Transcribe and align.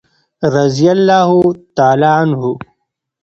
رضي 0.55 0.87
الله 0.95 1.31
تعالی 1.77 2.09
عنه. 2.19 2.43